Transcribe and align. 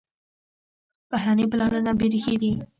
بهرني 1.11 1.45
پلانونه 1.51 1.91
بېریښې 1.99 2.35
دي. 2.41 2.51